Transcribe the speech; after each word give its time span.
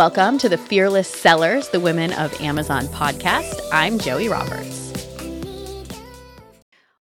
Welcome 0.00 0.38
to 0.38 0.48
the 0.48 0.56
Fearless 0.56 1.08
Sellers, 1.08 1.68
the 1.68 1.78
Women 1.78 2.14
of 2.14 2.32
Amazon 2.40 2.86
podcast. 2.86 3.60
I'm 3.70 3.98
Joie 3.98 4.30
Roberts. 4.30 4.94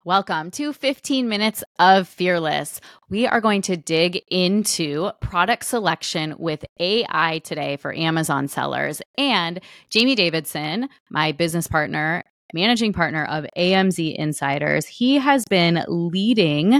Welcome 0.06 0.52
to 0.52 0.72
15 0.74 1.28
minutes 1.28 1.64
of 1.80 2.08
Fearless. 2.08 2.80
We 3.10 3.26
are 3.26 3.42
going 3.42 3.64
to 3.64 3.78
dig 3.78 4.22
into 4.30 5.10
product 5.22 5.66
selection 5.66 6.36
with 6.38 6.66
AI 6.80 7.40
today 7.40 7.78
for 7.78 7.96
Amazon 7.96 8.48
sellers. 8.48 9.02
And 9.18 9.60
Jamie 9.90 10.14
Davidson, 10.14 10.88
my 11.10 11.32
business 11.32 11.66
partner, 11.66 12.24
managing 12.54 12.94
partner 12.94 13.26
of 13.26 13.48
AMZ 13.58 14.16
Insiders, 14.16 14.86
he 14.86 15.16
has 15.16 15.46
been 15.46 15.84
leading 15.88 16.80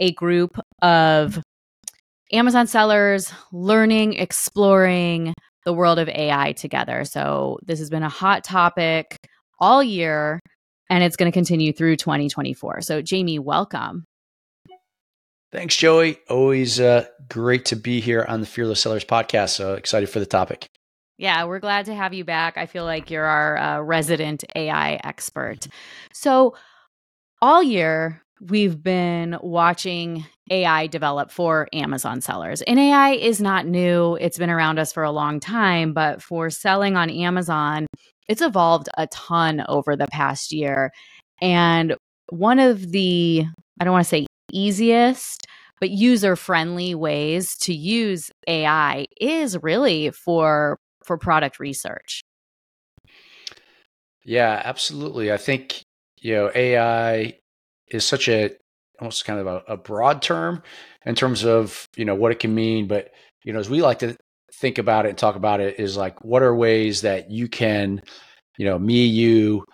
a 0.00 0.10
group 0.10 0.58
of 0.82 1.40
Amazon 2.32 2.66
sellers 2.66 3.32
learning, 3.52 4.14
exploring 4.14 5.34
the 5.64 5.72
world 5.72 5.98
of 5.98 6.08
AI 6.08 6.52
together. 6.52 7.04
So, 7.04 7.58
this 7.64 7.78
has 7.78 7.90
been 7.90 8.02
a 8.02 8.08
hot 8.08 8.44
topic 8.44 9.16
all 9.58 9.82
year 9.82 10.40
and 10.90 11.02
it's 11.02 11.16
going 11.16 11.30
to 11.30 11.34
continue 11.34 11.72
through 11.72 11.96
2024. 11.96 12.82
So, 12.82 13.02
Jamie, 13.02 13.38
welcome. 13.38 14.04
Thanks, 15.52 15.76
Joie. 15.76 16.18
Always 16.28 16.80
uh, 16.80 17.06
great 17.28 17.64
to 17.66 17.76
be 17.76 18.00
here 18.00 18.24
on 18.28 18.40
the 18.40 18.46
Fearless 18.46 18.80
Sellers 18.80 19.04
podcast. 19.04 19.50
So 19.50 19.74
excited 19.74 20.08
for 20.10 20.18
the 20.18 20.26
topic. 20.26 20.66
Yeah, 21.18 21.44
we're 21.44 21.60
glad 21.60 21.86
to 21.86 21.94
have 21.94 22.12
you 22.12 22.24
back. 22.24 22.58
I 22.58 22.66
feel 22.66 22.84
like 22.84 23.10
you're 23.10 23.24
our 23.24 23.56
uh, 23.56 23.80
resident 23.80 24.44
AI 24.54 25.00
expert. 25.02 25.66
So, 26.12 26.54
all 27.40 27.62
year, 27.62 28.22
we've 28.40 28.82
been 28.82 29.38
watching 29.40 30.26
AI 30.50 30.86
develop 30.86 31.30
for 31.30 31.68
Amazon 31.72 32.20
sellers. 32.20 32.62
And 32.62 32.78
AI 32.78 33.12
is 33.12 33.40
not 33.40 33.66
new, 33.66 34.16
it's 34.16 34.38
been 34.38 34.50
around 34.50 34.78
us 34.78 34.92
for 34.92 35.02
a 35.02 35.10
long 35.10 35.40
time, 35.40 35.92
but 35.92 36.22
for 36.22 36.50
selling 36.50 36.96
on 36.96 37.10
Amazon, 37.10 37.86
it's 38.28 38.42
evolved 38.42 38.88
a 38.96 39.06
ton 39.08 39.64
over 39.68 39.96
the 39.96 40.08
past 40.08 40.52
year. 40.52 40.92
And 41.40 41.96
one 42.30 42.58
of 42.58 42.92
the, 42.92 43.44
I 43.80 43.84
don't 43.84 43.92
want 43.92 44.04
to 44.04 44.08
say 44.08 44.26
easiest, 44.52 45.46
but 45.80 45.90
user 45.90 46.36
friendly 46.36 46.94
ways 46.94 47.56
to 47.58 47.74
use 47.74 48.30
AI 48.46 49.06
is 49.20 49.62
really 49.62 50.10
for 50.10 50.78
for 51.04 51.16
product 51.16 51.60
research. 51.60 52.22
Yeah, 54.24 54.60
absolutely. 54.64 55.30
I 55.30 55.36
think 55.36 55.82
you 56.20 56.34
know 56.34 56.50
AI 56.54 57.38
is 57.90 58.04
such 58.04 58.28
a 58.28 58.50
almost 59.00 59.24
kind 59.24 59.40
of 59.40 59.46
a, 59.46 59.62
a, 59.72 59.76
broad 59.76 60.22
term 60.22 60.62
in 61.04 61.14
terms 61.14 61.44
of 61.44 61.86
you 61.96 62.04
know 62.04 62.14
what 62.14 62.32
it 62.32 62.38
can 62.38 62.54
mean 62.54 62.86
but 62.86 63.10
you 63.44 63.52
know 63.52 63.58
as 63.58 63.68
we 63.68 63.82
like 63.82 63.98
to 63.98 64.16
think 64.54 64.78
about 64.78 65.04
it 65.04 65.10
and 65.10 65.18
talk 65.18 65.36
about 65.36 65.60
it 65.60 65.78
is 65.78 65.96
like 65.96 66.24
what 66.24 66.42
are 66.42 66.54
ways 66.54 67.02
that 67.02 67.30
you 67.30 67.46
can 67.46 68.00
you 68.56 68.64
know 68.64 68.78
me 68.78 69.04
you 69.04 69.64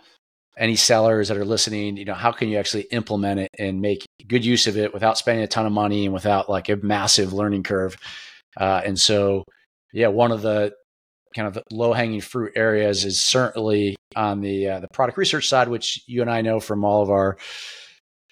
any 0.59 0.77
sellers 0.77 1.29
that 1.29 1.37
are 1.37 1.45
listening 1.45 1.97
you 1.97 2.05
know 2.05 2.15
how 2.15 2.33
can 2.33 2.49
you 2.49 2.59
actually 2.59 2.83
implement 2.91 3.39
it 3.41 3.51
and 3.59 3.81
make 3.81 4.05
good 4.27 4.45
use 4.45 4.67
of 4.67 4.77
it 4.77 4.93
without 4.93 5.17
spending 5.17 5.45
a 5.45 5.49
ton 5.49 5.67
of 5.67 5.73
money 5.73 6.05
and 6.05 6.15
without 6.15 6.49
like 6.49 6.69
a 6.69 6.77
massive 6.77 7.33
learning 7.33 7.63
curve? 7.63 7.97
Uh, 8.57 8.83
and 8.85 8.99
so 8.99 9.45
yeah 9.93 10.09
one 10.09 10.33
of 10.33 10.43
the 10.43 10.73
kind 11.35 11.49
of 11.49 11.63
low 11.71 11.93
hanging 11.93 12.21
fruit 12.21 12.53
areas 12.57 13.05
is 13.05 13.21
certainly 13.21 13.97
on 14.15 14.41
the 14.41 14.69
uh, 14.69 14.81
the 14.81 14.89
product 14.93 15.17
research 15.17 15.49
side 15.49 15.69
which 15.69 16.03
you 16.07 16.21
and 16.21 16.31
I 16.31 16.43
know 16.43 16.61
from 16.61 16.85
all 16.85 17.03
of 17.03 17.11
our 17.11 17.39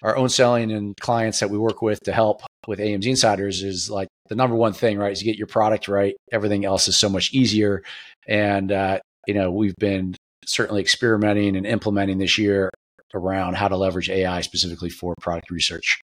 our 0.01 0.17
own 0.17 0.29
selling 0.29 0.71
and 0.71 0.95
clients 0.97 1.39
that 1.39 1.49
we 1.49 1.57
work 1.57 1.81
with 1.81 1.99
to 2.01 2.11
help 2.11 2.41
with 2.67 2.79
AMZ 2.79 3.05
Insiders 3.05 3.63
is 3.63 3.89
like 3.89 4.07
the 4.29 4.35
number 4.35 4.55
one 4.55 4.73
thing, 4.73 4.97
right? 4.97 5.11
Is 5.11 5.21
you 5.21 5.31
get 5.31 5.37
your 5.37 5.47
product 5.47 5.87
right. 5.87 6.15
Everything 6.31 6.65
else 6.65 6.87
is 6.87 6.97
so 6.97 7.09
much 7.09 7.33
easier. 7.33 7.83
And, 8.27 8.71
uh, 8.71 8.99
you 9.27 9.33
know, 9.33 9.51
we've 9.51 9.75
been 9.75 10.15
certainly 10.45 10.81
experimenting 10.81 11.55
and 11.55 11.65
implementing 11.65 12.17
this 12.17 12.37
year 12.37 12.69
around 13.13 13.55
how 13.55 13.67
to 13.67 13.77
leverage 13.77 14.09
AI 14.09 14.41
specifically 14.41 14.89
for 14.89 15.13
product 15.19 15.51
research. 15.51 16.01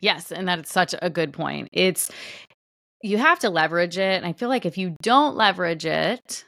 Yes. 0.00 0.30
And 0.30 0.46
that's 0.46 0.70
such 0.70 0.94
a 1.00 1.10
good 1.10 1.32
point. 1.32 1.68
It's, 1.72 2.10
you 3.02 3.18
have 3.18 3.38
to 3.40 3.50
leverage 3.50 3.98
it. 3.98 4.16
And 4.16 4.26
I 4.26 4.32
feel 4.32 4.48
like 4.48 4.66
if 4.66 4.76
you 4.76 4.96
don't 5.02 5.36
leverage 5.36 5.86
it 5.86 6.44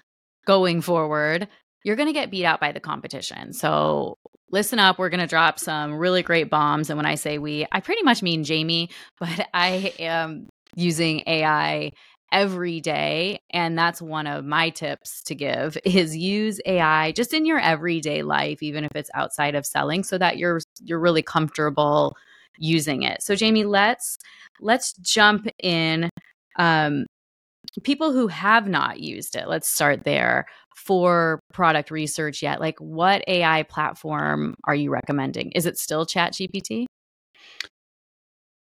going 0.46 0.82
forward, 0.82 1.48
you're 1.84 1.96
going 1.96 2.08
to 2.08 2.12
get 2.12 2.30
beat 2.30 2.44
out 2.44 2.60
by 2.60 2.72
the 2.72 2.80
competition. 2.80 3.52
So 3.52 4.16
listen 4.50 4.78
up. 4.78 4.98
We're 4.98 5.08
going 5.08 5.20
to 5.20 5.26
drop 5.26 5.58
some 5.58 5.94
really 5.94 6.22
great 6.22 6.50
bombs. 6.50 6.90
And 6.90 6.96
when 6.96 7.06
I 7.06 7.14
say 7.14 7.38
we, 7.38 7.66
I 7.72 7.80
pretty 7.80 8.02
much 8.02 8.22
mean 8.22 8.44
Jamie, 8.44 8.90
but 9.20 9.48
I 9.54 9.94
am 9.98 10.48
using 10.76 11.22
AI 11.26 11.92
every 12.32 12.80
day 12.80 13.40
and 13.50 13.76
that's 13.76 14.00
one 14.00 14.26
of 14.28 14.44
my 14.44 14.70
tips 14.70 15.20
to 15.24 15.34
give 15.34 15.76
is 15.84 16.16
use 16.16 16.60
AI 16.64 17.10
just 17.10 17.34
in 17.34 17.44
your 17.44 17.58
everyday 17.58 18.22
life 18.22 18.62
even 18.62 18.84
if 18.84 18.92
it's 18.94 19.10
outside 19.14 19.56
of 19.56 19.66
selling 19.66 20.04
so 20.04 20.16
that 20.16 20.38
you're 20.38 20.60
you're 20.80 21.00
really 21.00 21.22
comfortable 21.22 22.14
using 22.56 23.02
it. 23.02 23.20
So 23.22 23.34
Jamie, 23.34 23.64
let's 23.64 24.16
let's 24.60 24.92
jump 24.92 25.48
in 25.60 26.08
um 26.56 27.06
people 27.82 28.12
who 28.12 28.26
have 28.28 28.66
not 28.68 29.00
used 29.00 29.36
it. 29.36 29.48
Let's 29.48 29.68
start 29.68 30.04
there 30.04 30.46
for 30.76 31.40
product 31.52 31.90
research 31.90 32.42
yet? 32.42 32.60
Like, 32.60 32.78
what 32.78 33.22
AI 33.28 33.62
platform 33.64 34.54
are 34.64 34.74
you 34.74 34.90
recommending? 34.90 35.52
Is 35.52 35.66
it 35.66 35.78
still 35.78 36.06
ChatGPT? 36.06 36.86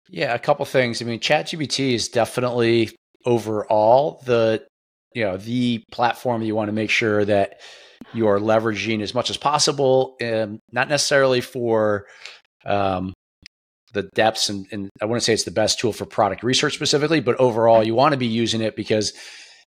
Yeah, 0.10 0.34
a 0.34 0.40
couple 0.40 0.66
things. 0.66 1.02
I 1.02 1.06
mean, 1.06 1.20
ChatGPT 1.20 1.94
is 1.94 2.10
definitely 2.10 2.92
overall 3.26 4.22
the 4.26 4.66
you 5.14 5.24
know 5.24 5.38
the 5.38 5.84
platform 5.92 6.42
you 6.42 6.56
want 6.56 6.70
to 6.70 6.74
make 6.74 6.90
sure 6.90 7.24
that 7.26 7.62
you 8.14 8.28
are 8.28 8.40
leveraging 8.40 9.02
as 9.02 9.14
much 9.14 9.30
as 9.30 9.38
possible, 9.38 10.16
and 10.20 10.60
not 10.72 10.90
necessarily 10.90 11.40
for 11.40 12.08
um, 12.66 13.14
the 13.94 14.04
depths 14.16 14.50
and, 14.50 14.66
and 14.72 14.90
I 15.02 15.06
wouldn't 15.06 15.24
say 15.24 15.34
it's 15.34 15.44
the 15.44 15.52
best 15.52 15.80
tool 15.80 15.94
for 15.94 16.06
product 16.06 16.44
research 16.44 16.76
specifically, 16.76 17.20
but 17.20 17.36
overall 17.38 17.84
you 17.84 17.96
want 17.96 18.14
to 18.14 18.18
be 18.18 18.28
using 18.28 18.62
it 18.62 18.76
because 18.76 19.14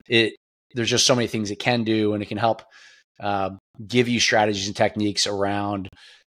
it 0.08 0.34
there's 0.74 0.90
just 0.90 1.06
so 1.06 1.14
many 1.14 1.28
things 1.28 1.50
it 1.50 1.58
can 1.58 1.84
do, 1.84 2.14
and 2.14 2.22
it 2.22 2.26
can 2.26 2.38
help 2.38 2.62
uh, 3.20 3.50
give 3.86 4.08
you 4.08 4.20
strategies 4.20 4.66
and 4.66 4.76
techniques 4.76 5.26
around 5.26 5.88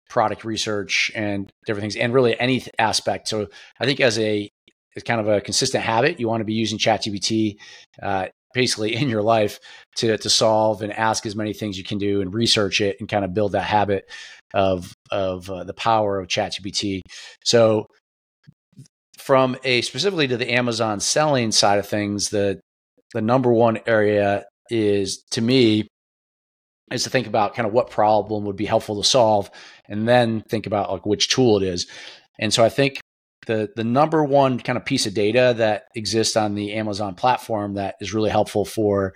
product 0.10 0.44
research 0.44 1.12
and 1.14 1.52
different 1.66 1.82
things, 1.82 1.96
and 1.96 2.14
really 2.14 2.40
any 2.40 2.66
aspect. 2.80 3.28
So 3.28 3.48
I 3.80 3.86
think 3.86 4.00
as 4.00 4.18
a 4.18 4.50
as 4.96 5.04
kind 5.04 5.22
of 5.22 5.28
a 5.28 5.42
consistent 5.42 5.84
habit, 5.84 6.20
you 6.20 6.28
want 6.28 6.42
to 6.42 6.46
be 6.46 6.54
using 6.54 6.80
ChatGPT 6.80 7.58
uh, 8.02 8.28
basically 8.54 8.96
in 8.96 9.10
your 9.10 9.22
life 9.22 9.60
to 9.98 10.18
to 10.18 10.30
solve 10.30 10.82
and 10.82 10.94
ask 10.94 11.26
as 11.26 11.36
many 11.36 11.54
things 11.54 11.78
you 11.78 11.84
can 11.84 11.98
do 11.98 12.22
and 12.22 12.34
research 12.34 12.82
it 12.82 12.98
and 13.00 13.10
kind 13.10 13.26
of 13.26 13.34
build 13.34 13.54
that 13.54 13.64
habit 13.64 14.10
of 14.54 14.94
of 15.12 15.50
uh, 15.50 15.64
the 15.64 15.74
power 15.74 16.20
of 16.20 16.28
ChatGPT. 16.28 17.02
So 17.44 17.88
from 19.18 19.58
a 19.64 19.82
specifically 19.82 20.28
to 20.28 20.38
the 20.38 20.52
Amazon 20.52 21.00
selling 21.00 21.52
side 21.52 21.80
of 21.80 21.88
things, 21.88 22.30
the 22.30 22.60
the 23.14 23.22
number 23.22 23.52
one 23.52 23.80
area 23.86 24.46
is 24.70 25.24
to 25.32 25.42
me 25.42 25.88
is 26.92 27.04
to 27.04 27.10
think 27.10 27.28
about 27.28 27.54
kind 27.54 27.68
of 27.68 27.74
what 27.74 27.92
problem 27.92 28.46
would 28.46 28.56
be 28.56 28.66
helpful 28.66 29.02
to 29.02 29.08
solve 29.08 29.50
and 29.88 30.08
then 30.08 30.42
think 30.50 30.66
about 30.66 30.92
like 30.92 31.06
which 31.06 31.30
tool 31.30 31.58
it 31.58 31.64
is. 31.64 31.88
And 32.40 32.54
so 32.54 32.64
I 32.64 32.70
think 32.70 33.00
the 33.48 33.70
the 33.76 33.84
number 33.84 34.24
one 34.24 34.60
kind 34.60 34.78
of 34.78 34.86
piece 34.86 35.06
of 35.06 35.14
data 35.14 35.54
that 35.58 35.86
exists 35.96 36.36
on 36.36 36.56
the 36.56 36.74
Amazon 36.74 37.16
platform 37.16 37.76
that 37.76 37.96
is 38.02 38.14
really 38.14 38.30
helpful 38.30 38.66
for 38.66 39.14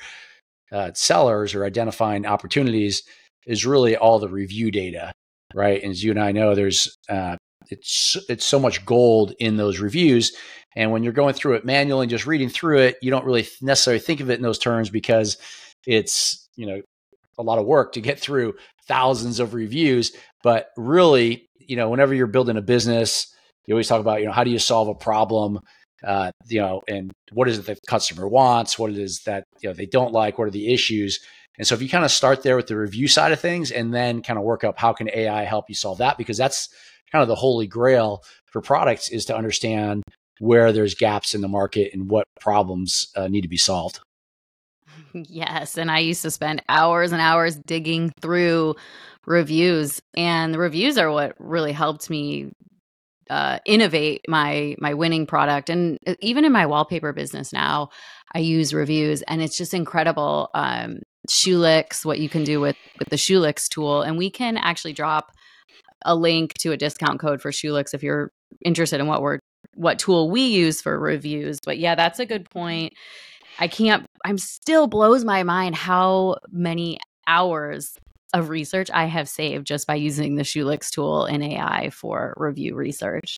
uh, 0.72 0.92
sellers 0.94 1.54
or 1.54 1.66
identifying 1.66 2.26
opportunities 2.26 3.04
is 3.46 3.66
really 3.66 3.96
all 3.96 4.20
the 4.20 4.30
review 4.30 4.72
data, 4.72 5.12
right? 5.54 5.82
And 5.84 5.92
as 5.92 6.04
you 6.04 6.12
and 6.12 6.20
I 6.20 6.32
know, 6.32 6.56
there's 6.56 6.98
uh, 7.10 7.36
it's 7.70 8.18
it's 8.30 8.46
so 8.46 8.60
much 8.60 8.86
gold 8.86 9.34
in 9.40 9.58
those 9.58 9.80
reviews 9.80 10.36
and 10.76 10.92
when 10.92 11.04
you're 11.04 11.14
going 11.14 11.34
through 11.34 11.54
it 11.54 11.66
manually 11.66 12.04
and 12.04 12.10
just 12.10 12.26
reading 12.26 12.50
through 12.50 12.80
it 12.80 12.98
you 13.02 13.12
don't 13.12 13.26
really 13.26 13.48
necessarily 13.62 14.00
think 14.00 14.20
of 14.20 14.30
it 14.30 14.36
in 14.36 14.42
those 14.42 14.60
terms 14.60 14.90
because 14.90 15.38
it's 15.86 16.48
you 16.56 16.66
know 16.66 16.82
a 17.38 17.44
lot 17.44 17.60
of 17.60 17.66
work 17.66 17.94
to 17.94 18.02
get 18.02 18.20
through 18.20 18.54
thousands 18.88 19.40
of 19.40 19.54
reviews 19.54 20.16
but 20.44 20.70
really 20.78 21.48
you 21.60 21.76
know 21.76 21.90
whenever 21.90 22.14
you're 22.14 22.28
building 22.28 22.58
a 22.58 22.62
business 22.62 23.34
you 23.66 23.74
always 23.74 23.88
talk 23.88 24.02
about 24.02 24.20
you 24.20 24.26
know 24.26 24.32
how 24.32 24.44
do 24.44 24.52
you 24.52 24.60
solve 24.60 24.88
a 24.88 24.96
problem 24.96 25.60
uh, 26.04 26.32
you 26.48 26.60
know 26.60 26.82
and 26.88 27.12
what 27.32 27.48
is 27.48 27.58
it 27.58 27.66
the 27.66 27.78
customer 27.88 28.28
wants 28.28 28.78
what 28.78 28.92
it 28.92 28.98
is 28.98 29.22
that 29.26 29.46
you 29.62 29.70
know 29.70 29.74
they 29.74 29.86
don't 29.86 30.12
like 30.12 30.38
what 30.38 30.48
are 30.48 30.52
the 30.52 30.74
issues 30.74 31.20
and 31.58 31.68
so 31.68 31.76
if 31.76 31.82
you 31.82 31.90
kind 31.90 32.04
of 32.04 32.12
start 32.12 32.44
there 32.44 32.56
with 32.56 32.68
the 32.68 32.78
review 32.78 33.08
side 33.08 33.32
of 33.32 33.40
things 33.40 33.72
and 33.72 33.94
then 33.94 34.22
kind 34.22 34.38
of 34.38 34.46
work 34.46 34.64
up 34.64 34.78
how 34.78 34.92
can 34.92 35.10
ai 35.14 35.44
help 35.44 35.66
you 35.70 35.76
solve 35.76 36.00
that 36.00 36.18
because 36.18 36.38
that's 36.38 36.70
kind 37.12 37.22
of 37.22 37.28
the 37.28 37.36
holy 37.36 37.68
grail 37.68 38.24
for 38.46 38.62
products 38.62 39.10
is 39.10 39.26
to 39.26 39.36
understand 39.36 40.04
where 40.40 40.72
there's 40.72 40.96
gaps 40.96 41.36
in 41.36 41.42
the 41.42 41.48
market 41.48 41.94
and 41.94 42.10
what 42.10 42.28
problems 42.40 43.08
uh, 43.16 43.28
need 43.28 43.42
to 43.42 43.48
be 43.48 43.58
solved. 43.58 44.00
Yes. 45.14 45.78
And 45.78 45.92
I 45.92 46.00
used 46.00 46.24
to 46.24 46.32
spend 46.32 46.64
hours 46.68 47.12
and 47.12 47.22
hours 47.22 47.56
digging 47.56 48.12
through 48.20 48.76
reviews, 49.26 50.02
and 50.16 50.54
the 50.54 50.60
reviews 50.60 50.98
are 50.98 51.12
what 51.12 51.36
really 51.38 51.72
helped 51.72 52.10
me 52.10 52.52
uh, 53.30 53.60
innovate 53.66 54.22
my 54.28 54.76
my 54.80 54.94
winning 54.94 55.26
product. 55.26 55.70
And 55.70 55.98
uh, 56.06 56.16
even 56.22 56.46
in 56.46 56.52
my 56.52 56.66
wallpaper 56.66 57.14
business 57.14 57.54
now 57.54 57.90
i 58.36 58.40
use 58.40 58.74
reviews 58.74 59.22
and 59.24 59.42
it's 59.42 59.58
just 59.58 59.74
incredible 59.74 60.50
um 60.56 61.00
Shulex, 61.30 62.04
what 62.04 62.20
you 62.20 62.30
can 62.30 62.44
do 62.44 62.60
with 62.60 62.76
with 63.00 63.10
the 63.10 63.16
Shulex 63.16 63.68
tool. 63.70 64.02
And 64.02 64.18
we 64.18 64.30
can 64.30 64.58
actually 64.58 64.94
drop 64.94 65.32
a 66.06 66.16
link 66.16 66.54
to 66.56 66.72
a 66.72 66.78
discount 66.78 67.20
code 67.20 67.42
for 67.42 67.52
Shulex 67.52 67.94
if 67.94 68.04
you're 68.04 68.32
interested 68.64 69.00
in 69.00 69.08
what 69.08 69.22
we're 69.22 69.40
what 69.76 70.00
tool 70.00 70.30
we 70.30 70.48
use 70.48 70.82
for 70.82 71.00
reviews. 71.00 71.60
But 71.64 71.78
yeah 71.78 71.96
that's 71.96 72.20
a 72.20 72.26
good 72.26 72.50
point. 72.50 72.94
I 73.60 73.68
can't 73.68 74.06
i'm 74.26 74.38
still 74.38 74.88
blows 74.88 75.24
my 75.24 75.44
mind 75.44 75.76
how 75.76 76.38
many 76.52 76.98
hours 77.28 77.94
of 78.34 78.50
research 78.50 78.90
I 78.92 79.06
have 79.06 79.30
saved 79.30 79.68
just 79.68 79.88
by 79.88 79.96
using 79.96 80.36
the 80.36 80.44
Shulex 80.44 80.90
tool 80.90 81.26
in 81.26 81.42
AI 81.42 81.90
for 81.92 82.34
review 82.38 82.76
research. 82.76 83.38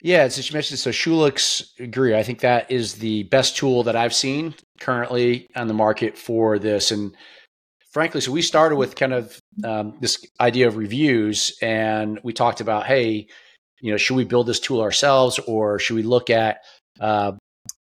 Yeah, 0.00 0.18
as 0.18 0.48
you 0.48 0.54
mentioned, 0.54 0.78
so 0.78 0.90
Shulex, 0.90 1.78
agree. 1.80 2.14
I 2.14 2.22
think 2.22 2.40
that 2.40 2.70
is 2.70 2.94
the 2.94 3.24
best 3.24 3.56
tool 3.56 3.82
that 3.84 3.96
I've 3.96 4.14
seen 4.14 4.54
currently 4.78 5.48
on 5.56 5.66
the 5.66 5.74
market 5.74 6.16
for 6.16 6.58
this. 6.58 6.92
And 6.92 7.16
frankly, 7.90 8.20
so 8.20 8.30
we 8.30 8.42
started 8.42 8.76
with 8.76 8.94
kind 8.94 9.12
of 9.12 9.40
um, 9.64 9.96
this 10.00 10.24
idea 10.40 10.68
of 10.68 10.76
reviews, 10.76 11.56
and 11.60 12.20
we 12.22 12.32
talked 12.32 12.60
about, 12.60 12.86
hey, 12.86 13.26
you 13.80 13.90
know, 13.90 13.96
should 13.96 14.16
we 14.16 14.24
build 14.24 14.46
this 14.46 14.60
tool 14.60 14.80
ourselves, 14.80 15.40
or 15.40 15.80
should 15.80 15.96
we 15.96 16.02
look 16.04 16.30
at, 16.30 16.58
uh, 17.00 17.32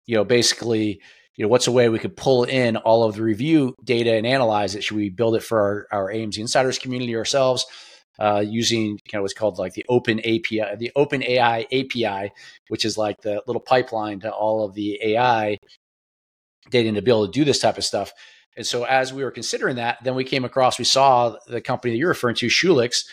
you 0.07 0.15
know, 0.15 0.23
basically 0.23 1.01
you 1.37 1.45
know, 1.45 1.49
what's 1.49 1.67
a 1.67 1.71
way 1.71 1.87
we 1.87 1.99
could 1.99 2.17
pull 2.17 2.43
in 2.43 2.77
all 2.77 3.03
of 3.03 3.15
the 3.15 3.21
review 3.21 3.75
data 3.83 4.13
and 4.13 4.25
analyze 4.25 4.75
it? 4.75 4.83
Should 4.83 4.97
we 4.97 5.09
build 5.09 5.35
it 5.35 5.43
for 5.43 5.87
our, 5.91 5.99
our 5.99 6.11
AMZ 6.11 6.37
insiders 6.39 6.79
community 6.79 7.15
ourselves? 7.15 7.65
Uh, 8.19 8.43
using 8.43 8.97
kind 9.11 9.19
of 9.19 9.21
what's 9.21 9.35
called 9.35 9.59
like 9.59 9.73
the 9.73 9.85
open 9.89 10.19
API, 10.21 10.75
the 10.79 10.91
open 10.95 11.21
AI 11.21 11.67
API, 11.71 12.31
which 12.67 12.83
is 12.83 12.97
like 12.97 13.21
the 13.21 13.43
little 13.45 13.61
pipeline 13.61 14.19
to 14.19 14.31
all 14.31 14.65
of 14.65 14.73
the 14.73 14.99
AI 15.03 15.55
data 16.71 16.91
to 16.91 17.01
be 17.03 17.11
able 17.11 17.27
to 17.27 17.31
do 17.31 17.45
this 17.45 17.59
type 17.59 17.77
of 17.77 17.85
stuff. 17.85 18.11
And 18.55 18.65
so 18.65 18.85
as 18.85 19.13
we 19.13 19.23
were 19.23 19.29
considering 19.29 19.75
that, 19.75 19.99
then 20.03 20.15
we 20.15 20.23
came 20.23 20.45
across, 20.45 20.79
we 20.79 20.85
saw 20.85 21.35
the 21.45 21.61
company 21.61 21.93
that 21.93 21.99
you're 21.99 22.09
referring 22.09 22.35
to, 22.37 22.47
Shulex, 22.47 23.05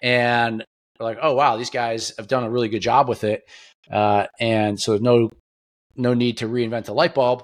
and 0.00 0.64
we're 1.00 1.06
like, 1.06 1.18
oh 1.20 1.34
wow, 1.34 1.56
these 1.56 1.70
guys 1.70 2.12
have 2.16 2.28
done 2.28 2.44
a 2.44 2.50
really 2.50 2.68
good 2.68 2.82
job 2.82 3.08
with 3.08 3.24
it. 3.24 3.42
Uh, 3.90 4.28
and 4.38 4.80
so 4.80 4.92
there's 4.92 5.02
no 5.02 5.28
no 5.96 6.14
need 6.14 6.38
to 6.38 6.48
reinvent 6.48 6.84
the 6.84 6.94
light 6.94 7.14
bulb 7.14 7.42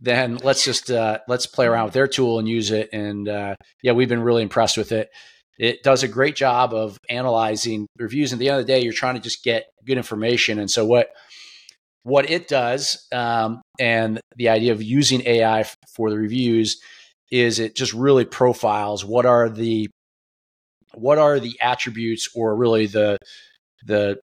then 0.00 0.36
let's 0.36 0.64
just 0.64 0.90
uh, 0.90 1.18
let's 1.28 1.46
play 1.46 1.66
around 1.66 1.86
with 1.86 1.94
their 1.94 2.08
tool 2.08 2.38
and 2.38 2.48
use 2.48 2.70
it. 2.70 2.88
And 2.92 3.28
uh, 3.28 3.56
yeah, 3.82 3.92
we've 3.92 4.08
been 4.08 4.22
really 4.22 4.42
impressed 4.42 4.76
with 4.76 4.92
it. 4.92 5.10
It 5.58 5.82
does 5.82 6.02
a 6.04 6.08
great 6.08 6.36
job 6.36 6.72
of 6.72 6.98
analyzing 7.10 7.88
reviews. 7.98 8.32
At 8.32 8.38
the 8.38 8.48
end 8.48 8.60
of 8.60 8.66
the 8.66 8.72
day, 8.72 8.80
you're 8.80 8.92
trying 8.92 9.16
to 9.16 9.20
just 9.20 9.42
get 9.42 9.66
good 9.84 9.96
information. 9.96 10.58
And 10.58 10.70
so 10.70 10.84
what 10.84 11.08
what 12.04 12.30
it 12.30 12.48
does, 12.48 13.06
um, 13.12 13.60
and 13.78 14.20
the 14.36 14.48
idea 14.48 14.72
of 14.72 14.82
using 14.82 15.26
AI 15.26 15.64
for 15.94 16.10
the 16.10 16.16
reviews 16.16 16.80
is 17.30 17.58
it 17.58 17.76
just 17.76 17.92
really 17.92 18.24
profiles 18.24 19.04
what 19.04 19.26
are 19.26 19.50
the 19.50 19.88
what 20.94 21.18
are 21.18 21.38
the 21.38 21.58
attributes 21.60 22.28
or 22.34 22.56
really 22.56 22.86
the 22.86 23.18
the 23.84 24.18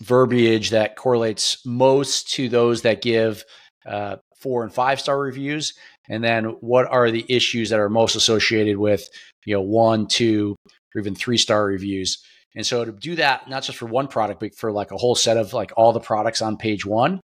verbiage 0.00 0.70
that 0.70 0.96
correlates 0.96 1.64
most 1.64 2.30
to 2.32 2.48
those 2.48 2.82
that 2.82 3.02
give 3.02 3.44
uh, 3.86 4.16
four 4.42 4.62
and 4.62 4.72
five 4.72 5.00
star 5.00 5.18
reviews, 5.18 5.74
and 6.08 6.22
then 6.22 6.44
what 6.60 6.86
are 6.90 7.10
the 7.10 7.24
issues 7.28 7.70
that 7.70 7.80
are 7.80 7.88
most 7.88 8.16
associated 8.16 8.76
with 8.76 9.08
you 9.44 9.54
know 9.54 9.62
one, 9.62 10.06
two, 10.06 10.56
or 10.94 11.00
even 11.00 11.14
three 11.14 11.38
star 11.38 11.64
reviews. 11.64 12.18
And 12.54 12.66
so 12.66 12.84
to 12.84 12.92
do 12.92 13.16
that, 13.16 13.48
not 13.48 13.62
just 13.62 13.78
for 13.78 13.86
one 13.86 14.08
product, 14.08 14.40
but 14.40 14.54
for 14.54 14.72
like 14.72 14.90
a 14.90 14.96
whole 14.96 15.14
set 15.14 15.36
of 15.36 15.54
like 15.54 15.72
all 15.76 15.92
the 15.92 16.00
products 16.00 16.42
on 16.42 16.56
page 16.56 16.84
one. 16.84 17.20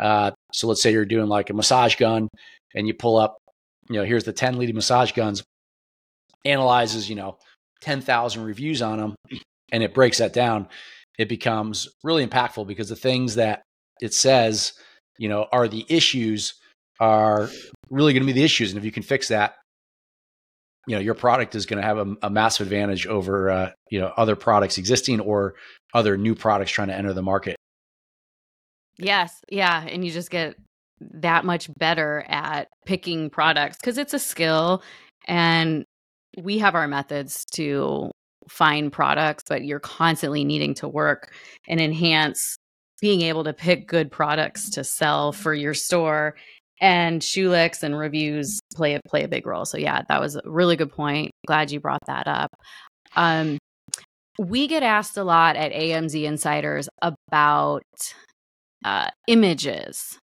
Uh, 0.00 0.30
so 0.52 0.66
let's 0.66 0.82
say 0.82 0.92
you're 0.92 1.04
doing 1.04 1.28
like 1.28 1.50
a 1.50 1.54
massage 1.54 1.96
gun, 1.96 2.28
and 2.74 2.86
you 2.86 2.94
pull 2.94 3.18
up, 3.18 3.36
you 3.90 3.96
know, 3.96 4.04
here's 4.04 4.24
the 4.24 4.32
ten 4.32 4.58
leading 4.58 4.74
massage 4.76 5.12
guns. 5.12 5.42
Analyzes, 6.44 7.08
you 7.08 7.16
know, 7.16 7.36
ten 7.80 8.00
thousand 8.00 8.44
reviews 8.44 8.80
on 8.80 8.98
them, 8.98 9.14
and 9.72 9.82
it 9.82 9.94
breaks 9.94 10.18
that 10.18 10.32
down. 10.32 10.68
It 11.18 11.28
becomes 11.28 11.88
really 12.02 12.26
impactful 12.26 12.66
because 12.66 12.88
the 12.88 12.96
things 12.96 13.34
that 13.34 13.62
it 14.00 14.14
says 14.14 14.72
you 15.18 15.28
know, 15.28 15.46
are 15.52 15.68
the 15.68 15.84
issues 15.88 16.54
are 17.00 17.48
really 17.90 18.12
going 18.12 18.22
to 18.22 18.26
be 18.26 18.32
the 18.32 18.44
issues. 18.44 18.70
And 18.70 18.78
if 18.78 18.84
you 18.84 18.92
can 18.92 19.02
fix 19.02 19.28
that, 19.28 19.54
you 20.86 20.96
know, 20.96 21.00
your 21.00 21.14
product 21.14 21.54
is 21.54 21.66
going 21.66 21.80
to 21.80 21.86
have 21.86 21.98
a, 21.98 22.16
a 22.22 22.30
massive 22.30 22.66
advantage 22.66 23.06
over, 23.06 23.50
uh, 23.50 23.70
you 23.90 24.00
know, 24.00 24.12
other 24.16 24.36
products 24.36 24.78
existing 24.78 25.20
or 25.20 25.54
other 25.94 26.16
new 26.16 26.34
products 26.34 26.70
trying 26.70 26.88
to 26.88 26.94
enter 26.94 27.12
the 27.12 27.22
market. 27.22 27.56
Yes. 28.98 29.40
Yeah. 29.48 29.84
And 29.84 30.04
you 30.04 30.10
just 30.10 30.30
get 30.30 30.56
that 31.00 31.44
much 31.44 31.68
better 31.78 32.24
at 32.28 32.68
picking 32.86 33.30
products 33.30 33.76
because 33.80 33.98
it's 33.98 34.14
a 34.14 34.18
skill 34.18 34.82
and 35.26 35.84
we 36.38 36.58
have 36.58 36.74
our 36.74 36.88
methods 36.88 37.44
to 37.52 38.10
find 38.48 38.92
products, 38.92 39.44
but 39.48 39.64
you're 39.64 39.80
constantly 39.80 40.44
needing 40.44 40.74
to 40.74 40.88
work 40.88 41.32
and 41.68 41.80
enhance 41.80 42.56
being 43.02 43.22
able 43.22 43.42
to 43.42 43.52
pick 43.52 43.88
good 43.88 44.10
products 44.10 44.70
to 44.70 44.84
sell 44.84 45.32
for 45.32 45.52
your 45.52 45.74
store 45.74 46.36
and 46.80 47.20
Shulex 47.20 47.82
and 47.82 47.98
reviews 47.98 48.60
play 48.74 48.94
a 48.94 49.00
play 49.06 49.24
a 49.24 49.28
big 49.28 49.44
role. 49.44 49.64
So 49.64 49.76
yeah, 49.76 50.02
that 50.08 50.20
was 50.20 50.36
a 50.36 50.42
really 50.44 50.76
good 50.76 50.92
point. 50.92 51.32
Glad 51.46 51.72
you 51.72 51.80
brought 51.80 52.06
that 52.06 52.26
up. 52.28 52.50
Um, 53.16 53.58
we 54.38 54.68
get 54.68 54.82
asked 54.82 55.16
a 55.16 55.24
lot 55.24 55.56
at 55.56 55.72
AMZ 55.72 56.22
Insiders 56.22 56.88
about 57.02 57.82
uh, 58.84 59.08
images, 59.26 60.18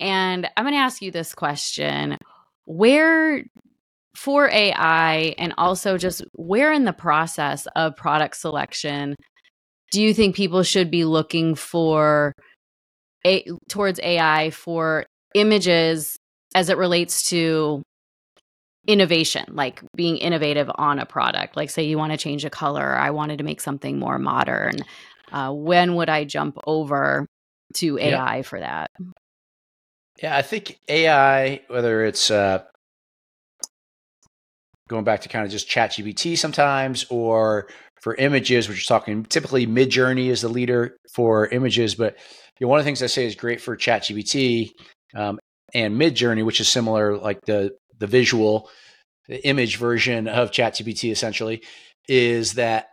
and 0.00 0.48
I'm 0.56 0.64
going 0.64 0.74
to 0.74 0.80
ask 0.80 1.02
you 1.02 1.10
this 1.10 1.34
question: 1.34 2.16
Where 2.64 3.44
for 4.16 4.48
AI, 4.48 5.34
and 5.36 5.52
also 5.58 5.98
just 5.98 6.24
where 6.34 6.72
in 6.72 6.84
the 6.84 6.92
process 6.92 7.66
of 7.74 7.96
product 7.96 8.36
selection 8.36 9.16
do 9.94 10.02
you 10.02 10.12
think 10.12 10.34
people 10.34 10.64
should 10.64 10.90
be 10.90 11.04
looking 11.04 11.54
for 11.54 12.32
a, 13.24 13.46
towards 13.68 14.00
AI 14.02 14.50
for 14.50 15.06
images 15.36 16.16
as 16.52 16.68
it 16.68 16.76
relates 16.76 17.30
to 17.30 17.80
innovation, 18.88 19.44
like 19.50 19.82
being 19.94 20.16
innovative 20.16 20.68
on 20.74 20.98
a 20.98 21.06
product? 21.06 21.56
Like, 21.56 21.70
say 21.70 21.84
you 21.84 21.96
want 21.96 22.10
to 22.10 22.18
change 22.18 22.44
a 22.44 22.50
color, 22.50 22.96
I 22.96 23.10
wanted 23.10 23.38
to 23.38 23.44
make 23.44 23.60
something 23.60 23.96
more 23.96 24.18
modern. 24.18 24.78
Uh, 25.30 25.52
when 25.52 25.94
would 25.94 26.08
I 26.08 26.24
jump 26.24 26.58
over 26.66 27.28
to 27.74 27.96
AI 27.96 28.36
yeah. 28.36 28.42
for 28.42 28.58
that? 28.58 28.90
Yeah, 30.20 30.36
I 30.36 30.42
think 30.42 30.80
AI, 30.88 31.60
whether 31.68 32.04
it's 32.04 32.32
uh, 32.32 32.64
going 34.88 35.04
back 35.04 35.20
to 35.20 35.28
kind 35.28 35.44
of 35.44 35.52
just 35.52 35.68
ChatGPT 35.68 36.36
sometimes, 36.36 37.06
or 37.10 37.68
for 38.04 38.14
images, 38.16 38.68
which 38.68 38.76
you're 38.76 38.98
talking 38.98 39.24
typically 39.24 39.66
Midjourney 39.66 40.26
is 40.26 40.42
the 40.42 40.48
leader 40.48 40.98
for 41.10 41.48
images, 41.48 41.94
but 41.94 42.18
you 42.60 42.66
know, 42.66 42.68
one 42.68 42.78
of 42.78 42.84
the 42.84 42.86
things 42.86 43.02
I 43.02 43.06
say 43.06 43.24
is 43.24 43.34
great 43.34 43.62
for 43.62 43.78
ChatGPT 43.78 44.72
um, 45.16 45.40
and 45.72 45.98
Midjourney, 45.98 46.44
which 46.44 46.60
is 46.60 46.68
similar, 46.68 47.16
like 47.16 47.40
the 47.46 47.74
the 47.98 48.06
visual, 48.06 48.68
the 49.26 49.42
image 49.48 49.78
version 49.78 50.28
of 50.28 50.50
ChatGPT, 50.50 51.12
essentially, 51.12 51.62
is 52.06 52.52
that 52.54 52.88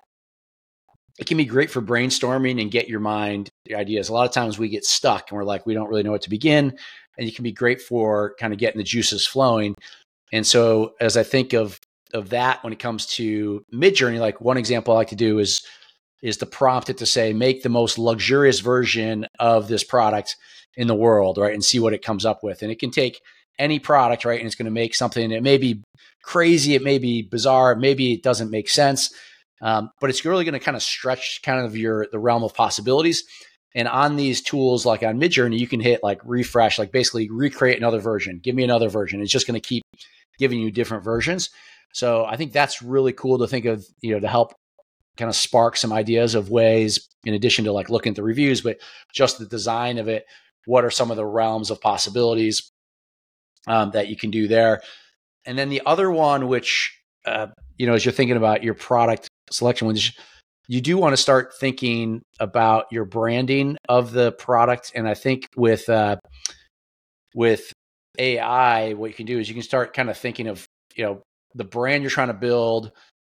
it 1.19 1.27
can 1.27 1.35
be 1.35 1.43
great 1.43 1.69
for 1.69 1.81
brainstorming 1.81 2.61
and 2.61 2.71
get 2.71 2.87
your 2.87 3.01
mind 3.01 3.49
the 3.65 3.75
ideas. 3.75 4.07
A 4.07 4.13
lot 4.13 4.25
of 4.25 4.33
times 4.33 4.57
we 4.57 4.69
get 4.69 4.85
stuck 4.85 5.29
and 5.29 5.37
we're 5.37 5.43
like, 5.43 5.65
we 5.65 5.73
don't 5.73 5.89
really 5.89 6.03
know 6.03 6.11
what 6.11 6.21
to 6.21 6.29
begin, 6.29 6.73
and 7.17 7.27
it 7.27 7.35
can 7.35 7.43
be 7.43 7.51
great 7.51 7.81
for 7.81 8.33
kind 8.39 8.53
of 8.53 8.59
getting 8.59 8.77
the 8.77 8.85
juices 8.85 9.27
flowing. 9.27 9.75
And 10.31 10.47
so, 10.47 10.93
as 11.01 11.17
I 11.17 11.23
think 11.23 11.51
of 11.51 11.77
of 12.13 12.29
that 12.29 12.63
when 12.63 12.73
it 12.73 12.79
comes 12.79 13.05
to 13.07 13.65
Midjourney, 13.73 14.19
like 14.19 14.41
one 14.41 14.57
example 14.57 14.93
I 14.93 14.97
like 14.97 15.09
to 15.09 15.15
do 15.15 15.39
is 15.39 15.61
is 16.21 16.37
to 16.37 16.45
prompt 16.45 16.89
it 16.89 16.99
to 16.99 17.05
say, 17.05 17.33
make 17.33 17.63
the 17.63 17.69
most 17.69 17.97
luxurious 17.97 18.59
version 18.59 19.25
of 19.39 19.67
this 19.67 19.83
product 19.83 20.35
in 20.75 20.87
the 20.87 20.95
world, 20.95 21.37
right? 21.37 21.53
And 21.53 21.63
see 21.63 21.79
what 21.79 21.93
it 21.93 22.03
comes 22.03 22.25
up 22.25 22.43
with. 22.43 22.61
And 22.61 22.71
it 22.71 22.79
can 22.79 22.91
take 22.91 23.21
any 23.57 23.79
product, 23.79 24.23
right? 24.23 24.39
And 24.39 24.45
it's 24.45 24.55
going 24.55 24.65
to 24.65 24.71
make 24.71 24.95
something 24.95 25.31
It 25.31 25.43
may 25.43 25.57
be 25.57 25.81
crazy, 26.23 26.75
it 26.75 26.83
may 26.83 26.99
be 26.99 27.23
bizarre, 27.23 27.75
maybe 27.75 28.13
it 28.13 28.23
doesn't 28.23 28.51
make 28.51 28.69
sense. 28.69 29.13
Um, 29.61 29.91
but 29.99 30.09
it's 30.09 30.25
really 30.25 30.43
going 30.43 30.53
to 30.53 30.59
kind 30.59 30.77
of 30.77 30.83
stretch 30.83 31.41
kind 31.43 31.65
of 31.65 31.77
your 31.77 32.07
the 32.11 32.19
realm 32.19 32.43
of 32.43 32.53
possibilities. 32.53 33.23
And 33.73 33.87
on 33.87 34.15
these 34.15 34.41
tools, 34.41 34.85
like 34.85 35.03
on 35.03 35.19
Midjourney, 35.19 35.57
you 35.57 35.67
can 35.67 35.79
hit 35.79 36.01
like 36.03 36.19
refresh, 36.25 36.77
like 36.77 36.91
basically 36.91 37.29
recreate 37.29 37.77
another 37.77 37.99
version. 37.99 38.39
Give 38.43 38.55
me 38.55 38.63
another 38.63 38.89
version. 38.89 39.21
It's 39.21 39.31
just 39.31 39.47
going 39.47 39.59
to 39.59 39.67
keep 39.67 39.83
giving 40.39 40.59
you 40.59 40.71
different 40.71 41.03
versions. 41.03 41.49
So 41.93 42.25
I 42.25 42.37
think 42.37 42.53
that's 42.53 42.81
really 42.81 43.13
cool 43.13 43.39
to 43.39 43.47
think 43.47 43.65
of, 43.65 43.85
you 44.01 44.13
know, 44.13 44.19
to 44.19 44.27
help 44.27 44.53
kind 45.17 45.29
of 45.29 45.35
spark 45.35 45.77
some 45.77 45.93
ideas 45.93 46.35
of 46.35 46.49
ways, 46.49 47.07
in 47.25 47.33
addition 47.33 47.65
to 47.65 47.71
like 47.71 47.89
looking 47.89 48.11
at 48.11 48.15
the 48.15 48.23
reviews, 48.23 48.61
but 48.61 48.77
just 49.13 49.37
the 49.37 49.45
design 49.45 49.97
of 49.97 50.07
it. 50.07 50.25
What 50.65 50.85
are 50.85 50.91
some 50.91 51.11
of 51.11 51.17
the 51.17 51.25
realms 51.25 51.71
of 51.71 51.81
possibilities 51.81 52.71
um, 53.67 53.91
that 53.91 54.07
you 54.07 54.15
can 54.15 54.31
do 54.31 54.47
there? 54.47 54.81
And 55.45 55.57
then 55.57 55.69
the 55.69 55.81
other 55.85 56.09
one, 56.09 56.47
which, 56.47 56.97
uh, 57.25 57.47
you 57.77 57.87
know, 57.87 57.93
as 57.93 58.05
you're 58.05 58.11
thinking 58.11 58.37
about 58.37 58.63
your 58.63 58.73
product 58.73 59.27
selection, 59.49 59.87
which 59.87 60.15
you 60.67 60.81
do 60.81 60.97
want 60.97 61.13
to 61.13 61.17
start 61.17 61.53
thinking 61.59 62.21
about 62.39 62.85
your 62.91 63.05
branding 63.05 63.77
of 63.89 64.11
the 64.11 64.31
product. 64.31 64.91
And 64.95 65.07
I 65.07 65.15
think 65.15 65.47
with 65.57 65.89
uh, 65.89 66.17
with 67.33 67.73
AI, 68.17 68.93
what 68.93 69.09
you 69.09 69.13
can 69.13 69.25
do 69.25 69.39
is 69.39 69.49
you 69.49 69.55
can 69.55 69.63
start 69.63 69.93
kind 69.93 70.09
of 70.09 70.17
thinking 70.17 70.47
of 70.47 70.65
you 70.95 71.03
know 71.03 71.21
the 71.55 71.63
brand 71.63 72.03
you're 72.03 72.09
trying 72.09 72.27
to 72.27 72.33
build, 72.33 72.91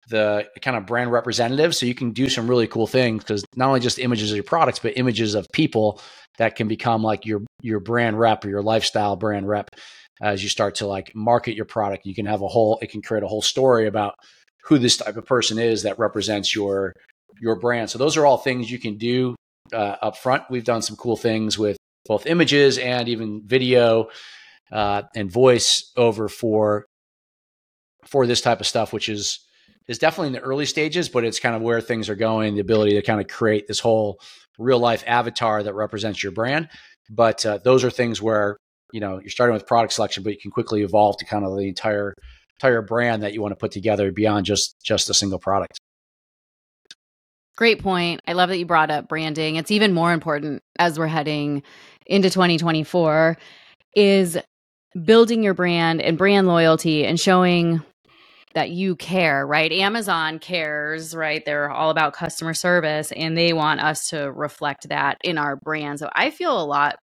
the 0.10 0.48
kind 0.62 0.76
of 0.76 0.86
brand 0.86 1.12
representative. 1.12 1.76
So 1.76 1.86
you 1.86 1.96
can 1.96 2.12
do 2.12 2.30
some 2.30 2.48
really 2.48 2.68
cool 2.68 2.88
things 2.88 3.24
because 3.24 3.46
not 3.56 3.68
only 3.68 3.80
just 3.80 4.00
images 4.00 4.32
of 4.32 4.36
your 4.36 4.44
products, 4.44 4.80
but 4.80 4.98
images 4.98 5.36
of 5.36 5.48
people 5.54 6.02
that 6.38 6.56
can 6.56 6.68
become 6.68 7.04
like 7.04 7.26
your 7.26 7.42
your 7.62 7.80
brand 7.80 8.20
rep 8.20 8.44
or 8.46 8.50
your 8.50 8.64
lifestyle 8.64 9.16
brand 9.16 9.48
rep 9.48 9.70
as 10.22 10.44
you 10.44 10.50
start 10.50 10.76
to 10.76 10.88
like 10.88 11.14
market 11.16 11.56
your 11.56 11.66
product. 11.66 12.06
You 12.06 12.16
can 12.16 12.26
have 12.26 12.42
a 12.42 12.48
whole 12.48 12.80
it 12.82 12.92
can 12.92 13.02
create 13.02 13.24
a 13.24 13.28
whole 13.28 13.42
story 13.42 13.88
about 13.88 14.16
who 14.64 14.78
this 14.78 14.98
type 14.98 15.18
of 15.18 15.26
person 15.26 15.60
is 15.60 15.84
that 15.84 16.00
represents 16.00 16.56
your 16.56 16.94
your 17.40 17.60
brand. 17.60 17.90
So 17.90 17.98
those 17.98 18.18
are 18.18 18.26
all 18.26 18.38
things 18.38 18.72
you 18.72 18.80
can 18.80 18.98
do 18.98 19.36
uh, 19.74 19.96
up 20.02 20.18
front. 20.18 20.44
We've 20.50 20.64
done 20.64 20.82
some 20.82 20.96
cool 20.96 21.16
things 21.16 21.58
with 21.58 21.78
both 22.06 22.26
images 22.26 22.78
and 22.78 23.08
even 23.08 23.44
video 23.46 24.10
uh, 24.72 25.04
and 25.16 25.32
voice 25.32 25.92
over 25.96 26.28
for 26.28 26.86
for 28.10 28.26
this 28.26 28.42
type 28.42 28.60
of 28.60 28.68
stuff, 28.68 28.94
which 28.94 29.10
is 29.10 29.40
is 29.88 29.98
definitely 29.98 30.28
in 30.28 30.34
the 30.34 30.40
early 30.40 30.66
stages, 30.66 31.10
but 31.10 31.24
it's 31.24 31.40
kind 31.40 31.56
of 31.56 31.62
where 31.62 31.82
things 31.82 32.10
are 32.10 32.16
going. 32.16 32.54
The 32.54 32.62
ability 32.62 32.94
to 32.94 33.02
kind 33.02 33.20
of 33.20 33.28
create 33.28 33.68
this 33.68 33.80
whole 33.80 34.20
real 34.60 34.80
life 34.80 35.04
avatar 35.08 35.64
that 35.64 35.74
represents 35.74 36.22
your 36.22 36.32
brand. 36.32 36.70
But 37.10 37.44
uh, 37.46 37.58
those 37.64 37.84
are 37.84 37.90
things 37.90 38.22
where 38.22 38.58
you 38.92 39.00
know 39.00 39.20
you're 39.20 39.30
starting 39.30 39.54
with 39.54 39.68
product 39.68 39.94
selection, 39.94 40.24
but 40.24 40.34
you 40.34 40.40
can 40.40 40.52
quickly 40.52 40.84
evolve 40.84 41.18
to 41.18 41.26
kind 41.26 41.46
of 41.46 41.56
the 41.58 41.68
entire 41.68 42.14
entire 42.58 42.82
brand 42.82 43.24
that 43.24 43.34
you 43.34 43.42
want 43.42 43.52
to 43.52 43.56
put 43.56 43.72
together 43.72 44.12
beyond 44.12 44.46
just 44.46 44.76
just 44.84 45.10
a 45.10 45.14
single 45.14 45.40
product. 45.40 45.80
Great 47.56 47.82
point. 47.82 48.22
I 48.26 48.34
love 48.34 48.50
that 48.50 48.58
you 48.58 48.66
brought 48.66 48.90
up 48.90 49.10
branding. 49.10 49.58
It's 49.58 49.72
even 49.72 49.94
more 49.94 50.14
important 50.14 50.62
as 50.78 50.98
we're 50.98 51.08
heading 51.08 51.62
into 52.06 52.30
2024 52.30 53.38
is 53.96 54.38
building 55.04 55.44
your 55.44 55.54
brand 55.54 56.02
and 56.02 56.18
brand 56.18 56.48
loyalty 56.48 57.06
and 57.06 57.20
showing 57.20 57.82
that 58.56 58.72
you 58.72 58.96
care, 58.96 59.46
right? 59.46 59.72
Amazon 59.72 60.40
cares, 60.40 61.16
right? 61.16 61.44
They're 61.46 61.70
all 61.70 61.90
about 61.90 62.14
customer 62.14 62.54
service 62.54 63.12
and 63.12 63.38
they 63.38 63.54
want 63.54 63.82
us 63.82 64.10
to 64.10 64.32
reflect 64.32 64.90
that 64.90 65.18
in 65.24 65.38
our 65.38 65.56
brand. 65.56 66.00
So 66.00 66.10
I 66.14 66.32
feel 66.32 66.60
a 66.60 66.66
lot 66.66 66.98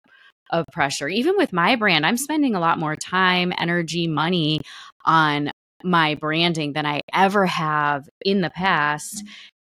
of 0.51 0.65
pressure. 0.71 1.07
Even 1.09 1.35
with 1.37 1.51
my 1.51 1.75
brand, 1.75 2.05
I'm 2.05 2.17
spending 2.17 2.55
a 2.55 2.59
lot 2.59 2.79
more 2.79 2.95
time, 2.95 3.51
energy, 3.57 4.07
money 4.07 4.61
on 5.05 5.51
my 5.83 6.15
branding 6.15 6.73
than 6.73 6.85
I 6.85 7.01
ever 7.13 7.45
have 7.45 8.07
in 8.21 8.41
the 8.41 8.49
past. 8.49 9.23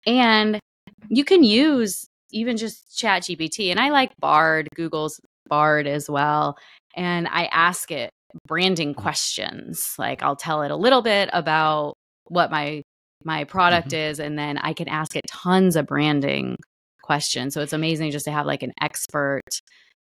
And 0.06 0.60
you 1.08 1.24
can 1.24 1.42
use 1.44 2.06
even 2.32 2.56
just 2.56 2.96
chat 2.96 3.22
gpt 3.22 3.70
and 3.70 3.78
i 3.78 3.90
like 3.90 4.10
bard 4.18 4.68
google's 4.74 5.20
bard 5.48 5.86
as 5.86 6.08
well 6.08 6.56
and 6.96 7.28
i 7.28 7.44
ask 7.46 7.90
it 7.90 8.10
branding 8.46 8.94
questions 8.94 9.94
like 9.98 10.22
i'll 10.22 10.36
tell 10.36 10.62
it 10.62 10.70
a 10.70 10.76
little 10.76 11.02
bit 11.02 11.28
about 11.32 11.94
what 12.26 12.50
my 12.50 12.82
my 13.24 13.44
product 13.44 13.88
mm-hmm. 13.88 14.10
is 14.10 14.20
and 14.20 14.38
then 14.38 14.58
i 14.58 14.72
can 14.72 14.88
ask 14.88 15.16
it 15.16 15.22
tons 15.28 15.76
of 15.76 15.86
branding 15.86 16.56
questions 17.02 17.54
so 17.54 17.60
it's 17.60 17.72
amazing 17.72 18.10
just 18.10 18.24
to 18.24 18.32
have 18.32 18.46
like 18.46 18.62
an 18.62 18.72
expert 18.80 19.42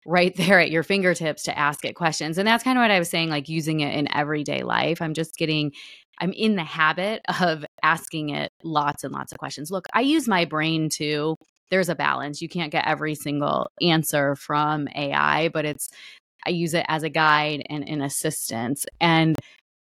right 0.05 0.35
there 0.37 0.59
at 0.59 0.71
your 0.71 0.83
fingertips 0.83 1.43
to 1.43 1.57
ask 1.57 1.85
it 1.85 1.95
questions 1.95 2.37
and 2.37 2.47
that's 2.47 2.63
kind 2.63 2.77
of 2.77 2.81
what 2.81 2.91
i 2.91 2.99
was 2.99 3.09
saying 3.09 3.29
like 3.29 3.49
using 3.49 3.79
it 3.79 3.95
in 3.95 4.13
everyday 4.15 4.63
life 4.63 5.01
i'm 5.01 5.13
just 5.13 5.35
getting 5.37 5.71
I'm 6.19 6.33
in 6.33 6.55
the 6.55 6.63
habit 6.63 7.21
of 7.41 7.65
asking 7.81 8.29
it 8.29 8.51
lots 8.63 9.03
and 9.03 9.13
lots 9.13 9.31
of 9.31 9.37
questions. 9.37 9.71
Look, 9.71 9.87
I 9.93 10.01
use 10.01 10.27
my 10.27 10.45
brain 10.45 10.89
too. 10.89 11.35
There's 11.69 11.89
a 11.89 11.95
balance. 11.95 12.41
You 12.41 12.49
can't 12.49 12.71
get 12.71 12.87
every 12.87 13.15
single 13.15 13.67
answer 13.81 14.35
from 14.35 14.87
AI, 14.95 15.49
but 15.49 15.65
it's 15.65 15.89
I 16.45 16.51
use 16.51 16.73
it 16.73 16.85
as 16.87 17.03
a 17.03 17.09
guide 17.09 17.63
and 17.69 17.87
an 17.87 18.01
assistance. 18.01 18.85
And 18.99 19.35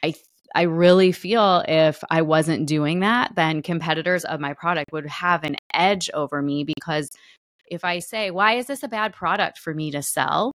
I 0.03 0.13
I 0.53 0.63
really 0.63 1.11
feel 1.11 1.63
if 1.67 2.03
I 2.09 2.21
wasn't 2.23 2.67
doing 2.67 2.99
that, 2.99 3.35
then 3.35 3.61
competitors 3.61 4.25
of 4.25 4.39
my 4.39 4.53
product 4.53 4.91
would 4.91 5.05
have 5.07 5.43
an 5.43 5.55
edge 5.73 6.09
over 6.13 6.41
me 6.41 6.65
because 6.65 7.09
if 7.67 7.85
I 7.85 7.99
say, 7.99 8.31
why 8.31 8.53
is 8.55 8.67
this 8.67 8.83
a 8.83 8.89
bad 8.89 9.13
product 9.13 9.57
for 9.57 9.73
me 9.73 9.91
to 9.91 10.01
sell? 10.01 10.51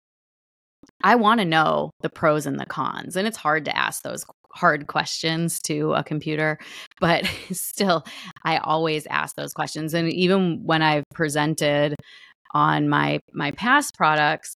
I 1.04 1.16
want 1.16 1.40
to 1.40 1.46
know 1.46 1.92
the 2.02 2.10
pros 2.10 2.46
and 2.46 2.60
the 2.60 2.66
cons. 2.66 3.16
And 3.16 3.28
it's 3.28 3.38
hard 3.38 3.66
to 3.66 3.78
ask 3.78 4.02
those 4.02 4.26
hard 4.52 4.88
questions 4.88 5.60
to 5.62 5.94
a 5.94 6.04
computer, 6.04 6.58
but 7.00 7.26
still, 7.52 8.04
I 8.44 8.58
always 8.58 9.06
ask 9.08 9.36
those 9.36 9.54
questions. 9.54 9.94
And 9.94 10.12
even 10.12 10.64
when 10.64 10.82
I've 10.82 11.06
presented 11.14 11.96
on 12.54 12.90
my 12.90 13.20
my 13.34 13.52
past 13.52 13.96
products, 13.96 14.56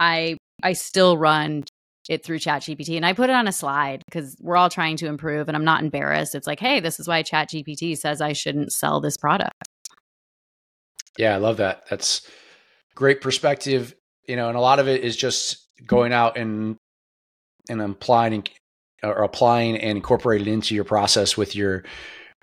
I 0.00 0.36
I 0.62 0.72
still 0.72 1.16
run 1.16 1.64
it 2.08 2.24
through 2.24 2.38
ChatGPT 2.38 2.96
and 2.96 3.04
I 3.04 3.12
put 3.12 3.30
it 3.30 3.36
on 3.36 3.46
a 3.46 3.52
slide 3.52 4.02
because 4.06 4.34
we're 4.40 4.56
all 4.56 4.70
trying 4.70 4.96
to 4.96 5.06
improve 5.06 5.48
and 5.48 5.56
I'm 5.56 5.64
not 5.64 5.82
embarrassed. 5.82 6.34
It's 6.34 6.46
like, 6.46 6.58
hey, 6.58 6.80
this 6.80 6.98
is 6.98 7.06
why 7.06 7.22
ChatGPT 7.22 7.96
says 7.96 8.20
I 8.20 8.32
shouldn't 8.32 8.72
sell 8.72 9.00
this 9.00 9.16
product. 9.16 9.68
Yeah, 11.18 11.34
I 11.34 11.38
love 11.38 11.58
that. 11.58 11.82
That's 11.90 12.26
great 12.94 13.20
perspective. 13.20 13.94
You 14.26 14.36
know, 14.36 14.48
and 14.48 14.56
a 14.56 14.60
lot 14.60 14.78
of 14.78 14.88
it 14.88 15.02
is 15.02 15.16
just 15.16 15.68
going 15.86 16.12
out 16.12 16.36
and 16.36 16.76
and 17.68 17.80
applying 17.82 18.44
or 19.02 19.22
applying 19.22 19.76
and 19.76 19.96
incorporating 19.96 20.52
into 20.52 20.74
your 20.74 20.84
process 20.84 21.36
with 21.36 21.54
your 21.54 21.84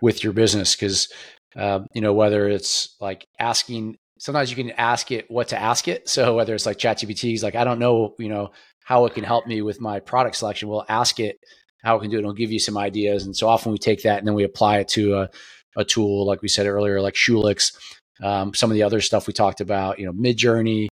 with 0.02 0.24
your 0.24 0.34
business 0.34 0.76
because 0.76 1.12
uh, 1.56 1.80
you 1.94 2.02
know 2.02 2.14
whether 2.14 2.48
it's 2.48 2.96
like 3.00 3.26
asking 3.40 3.98
sometimes 4.26 4.50
you 4.50 4.56
can 4.56 4.72
ask 4.72 5.12
it 5.12 5.30
what 5.30 5.50
to 5.50 5.62
ask 5.62 5.88
it. 5.88 6.10
So 6.10 6.36
whether 6.36 6.56
it's 6.56 6.66
like 6.66 6.80
ChatGPT 6.80 7.36
is 7.36 7.44
like 7.44 7.54
I 7.54 7.64
don't 7.64 7.78
know 7.78 8.16
you 8.18 8.28
know 8.28 8.52
how 8.84 9.06
it 9.06 9.14
can 9.14 9.24
help 9.24 9.46
me 9.46 9.62
with 9.62 9.80
my 9.80 10.00
product 10.00 10.36
selection. 10.36 10.68
We'll 10.68 10.86
ask 10.90 11.20
it 11.20 11.38
how 11.84 11.98
it 11.98 12.02
can 12.02 12.10
do 12.10 12.18
it. 12.18 12.22
It'll 12.22 12.34
give 12.34 12.52
you 12.52 12.60
some 12.60 12.78
ideas. 12.78 13.26
And 13.26 13.38
so 13.38 13.48
often 13.48 13.72
we 13.72 13.78
take 13.78 14.02
that 14.02 14.18
and 14.18 14.28
then 14.28 14.34
we 14.34 14.44
apply 14.44 14.80
it 14.80 14.88
to 14.90 15.20
a, 15.20 15.30
a 15.78 15.86
tool 15.86 16.26
like 16.26 16.42
we 16.42 16.48
said 16.48 16.66
earlier 16.66 17.02
like 17.02 17.14
Shulex 17.14 17.76
um, 18.24 18.54
some 18.56 18.72
of 18.72 18.76
the 18.76 18.84
other 18.84 19.00
stuff 19.00 19.28
we 19.28 19.34
talked 19.34 19.62
about 19.62 20.00
you 20.00 20.08
know 20.08 20.14
Midjourney 20.14 20.88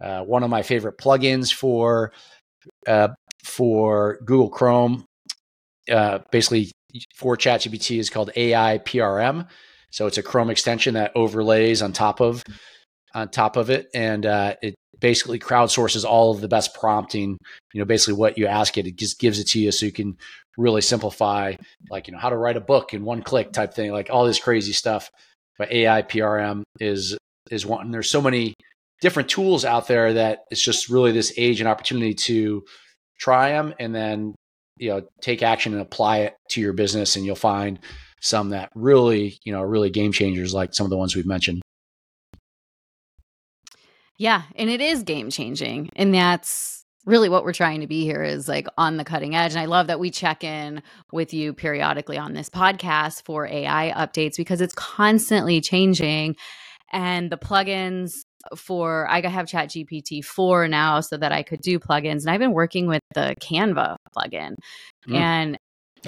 uh, 0.00 0.22
one 0.22 0.42
of 0.42 0.50
my 0.50 0.62
favorite 0.62 0.98
plugins 0.98 1.54
for 1.54 2.12
uh, 2.86 3.08
for 3.42 4.18
Google 4.24 4.50
Chrome, 4.50 5.06
uh, 5.90 6.18
basically 6.30 6.72
for 7.14 7.36
ChatGPT, 7.36 7.98
is 7.98 8.10
called 8.10 8.30
AI 8.36 8.78
PRM. 8.84 9.48
So 9.90 10.06
it's 10.06 10.18
a 10.18 10.22
Chrome 10.22 10.50
extension 10.50 10.94
that 10.94 11.12
overlays 11.14 11.80
on 11.80 11.92
top 11.92 12.20
of 12.20 12.42
on 13.14 13.28
top 13.28 13.56
of 13.56 13.70
it, 13.70 13.88
and 13.94 14.26
uh, 14.26 14.54
it 14.62 14.74
basically 15.00 15.38
crowdsources 15.38 16.04
all 16.04 16.30
of 16.30 16.40
the 16.40 16.48
best 16.48 16.74
prompting. 16.74 17.38
You 17.72 17.80
know, 17.80 17.84
basically 17.84 18.14
what 18.14 18.38
you 18.38 18.46
ask 18.46 18.76
it, 18.78 18.86
it 18.86 18.96
just 18.96 19.18
gives 19.18 19.38
it 19.38 19.48
to 19.48 19.60
you, 19.60 19.72
so 19.72 19.86
you 19.86 19.92
can 19.92 20.16
really 20.56 20.80
simplify, 20.80 21.54
like 21.90 22.06
you 22.06 22.12
know, 22.12 22.18
how 22.18 22.30
to 22.30 22.36
write 22.36 22.56
a 22.56 22.60
book 22.60 22.94
in 22.94 23.04
one 23.04 23.22
click 23.22 23.52
type 23.52 23.74
thing, 23.74 23.92
like 23.92 24.08
all 24.10 24.26
this 24.26 24.38
crazy 24.38 24.72
stuff. 24.72 25.10
But 25.58 25.72
AI 25.72 26.02
PRM 26.02 26.62
is 26.80 27.16
is 27.50 27.64
one. 27.64 27.90
There's 27.90 28.10
so 28.10 28.22
many 28.22 28.54
different 29.00 29.28
tools 29.28 29.64
out 29.64 29.86
there 29.86 30.14
that 30.14 30.44
it's 30.50 30.62
just 30.62 30.88
really 30.88 31.12
this 31.12 31.32
age 31.36 31.60
and 31.60 31.68
opportunity 31.68 32.14
to 32.14 32.64
try 33.18 33.50
them 33.50 33.74
and 33.78 33.94
then 33.94 34.34
you 34.78 34.88
know 34.88 35.02
take 35.20 35.42
action 35.42 35.72
and 35.72 35.82
apply 35.82 36.18
it 36.20 36.34
to 36.48 36.60
your 36.60 36.72
business 36.72 37.16
and 37.16 37.24
you'll 37.24 37.36
find 37.36 37.78
some 38.20 38.50
that 38.50 38.70
really 38.74 39.38
you 39.44 39.52
know 39.52 39.62
really 39.62 39.90
game 39.90 40.12
changers 40.12 40.54
like 40.54 40.74
some 40.74 40.84
of 40.84 40.90
the 40.90 40.96
ones 40.96 41.14
we've 41.14 41.26
mentioned 41.26 41.60
yeah 44.18 44.42
and 44.56 44.70
it 44.70 44.80
is 44.80 45.02
game 45.02 45.30
changing 45.30 45.90
and 45.96 46.14
that's 46.14 46.84
really 47.06 47.28
what 47.28 47.44
we're 47.44 47.52
trying 47.52 47.80
to 47.80 47.86
be 47.86 48.04
here 48.04 48.22
is 48.22 48.48
like 48.48 48.66
on 48.78 48.96
the 48.96 49.04
cutting 49.04 49.34
edge 49.34 49.52
and 49.52 49.60
i 49.60 49.66
love 49.66 49.86
that 49.86 50.00
we 50.00 50.10
check 50.10 50.42
in 50.42 50.82
with 51.12 51.34
you 51.34 51.52
periodically 51.52 52.16
on 52.16 52.32
this 52.32 52.48
podcast 52.48 53.22
for 53.24 53.46
ai 53.46 53.92
updates 53.96 54.36
because 54.36 54.60
it's 54.60 54.74
constantly 54.74 55.60
changing 55.60 56.34
and 56.92 57.30
the 57.30 57.36
plugins 57.36 58.12
for 58.56 59.08
I 59.08 59.20
have 59.26 59.46
Chat 59.46 59.70
GPT 59.70 60.24
4 60.24 60.68
now 60.68 61.00
so 61.00 61.16
that 61.16 61.32
I 61.32 61.42
could 61.42 61.60
do 61.60 61.78
plugins. 61.78 62.22
And 62.22 62.30
I've 62.30 62.40
been 62.40 62.52
working 62.52 62.86
with 62.86 63.02
the 63.14 63.34
Canva 63.40 63.96
plugin. 64.16 64.54
Mm, 65.08 65.16
and 65.16 65.58